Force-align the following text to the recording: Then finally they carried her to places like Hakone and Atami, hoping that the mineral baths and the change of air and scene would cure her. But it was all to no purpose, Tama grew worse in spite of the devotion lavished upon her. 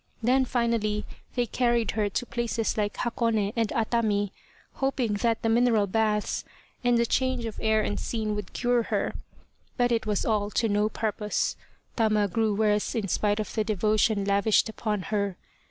Then 0.23 0.45
finally 0.45 1.05
they 1.35 1.45
carried 1.45 1.91
her 1.91 2.09
to 2.09 2.25
places 2.25 2.75
like 2.75 2.95
Hakone 2.97 3.53
and 3.55 3.67
Atami, 3.69 4.31
hoping 4.81 5.13
that 5.17 5.43
the 5.43 5.47
mineral 5.47 5.85
baths 5.85 6.43
and 6.83 6.97
the 6.97 7.05
change 7.05 7.45
of 7.45 7.59
air 7.61 7.81
and 7.83 7.99
scene 7.99 8.33
would 8.33 8.51
cure 8.51 8.81
her. 8.81 9.13
But 9.77 9.91
it 9.91 10.07
was 10.07 10.25
all 10.25 10.49
to 10.49 10.67
no 10.67 10.89
purpose, 10.89 11.55
Tama 11.97 12.27
grew 12.29 12.55
worse 12.55 12.95
in 12.95 13.09
spite 13.09 13.39
of 13.39 13.53
the 13.53 13.63
devotion 13.63 14.25
lavished 14.25 14.69
upon 14.69 15.03
her. 15.13 15.37